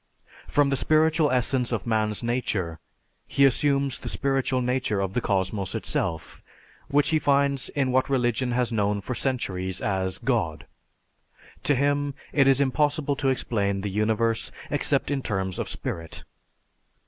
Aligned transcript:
From 0.47 0.71
the 0.71 0.75
"spiritual 0.75 1.29
essence 1.29 1.71
of 1.71 1.85
Man's 1.85 2.23
nature," 2.23 2.79
he 3.27 3.45
assumes 3.45 3.99
the 3.99 4.09
spiritual 4.09 4.59
nature 4.63 4.99
of 4.99 5.13
the 5.13 5.21
cosmos 5.21 5.75
itself, 5.75 6.41
which 6.87 7.09
he 7.09 7.19
finds 7.19 7.69
in 7.69 7.91
what 7.91 8.09
religion 8.09 8.51
has 8.53 8.71
known 8.71 8.99
for 8.99 9.13
centuries 9.13 9.79
as 9.79 10.17
God. 10.17 10.65
To 11.65 11.75
him, 11.75 12.15
it 12.33 12.47
is 12.47 12.59
impossible 12.59 13.15
to 13.17 13.27
explain 13.29 13.81
the 13.81 13.91
universe 13.91 14.51
except 14.71 15.11
in 15.11 15.21
terms 15.21 15.59
of 15.59 15.69
spirit. 15.69 16.23